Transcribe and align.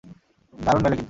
দারুণ 0.53 0.81
মেলে 0.81 0.95
কিন্তু। 0.95 0.99